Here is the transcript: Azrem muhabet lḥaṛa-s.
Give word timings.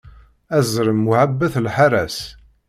Azrem 0.57 0.99
muhabet 1.03 1.53
lḥaṛa-s. 1.65 2.17